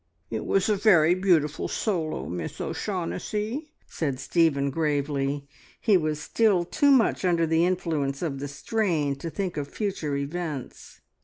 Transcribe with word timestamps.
"It 0.31 0.47
was 0.47 0.67
a 0.67 0.75
very 0.75 1.13
beautiful 1.13 1.67
solo, 1.67 2.27
Miss 2.27 2.59
O'Shaughnessy," 2.59 3.71
said 3.85 4.19
Stephen 4.19 4.71
gravely. 4.71 5.47
He 5.79 5.95
was 5.95 6.19
still 6.19 6.65
too 6.65 6.89
much 6.89 7.23
under 7.23 7.45
the 7.45 7.67
influence 7.67 8.23
of 8.23 8.39
the 8.39 8.47
strain 8.47 9.15
to 9.17 9.29
think 9.29 9.57
of 9.57 9.67
future 9.67 10.15
events. 10.15 11.01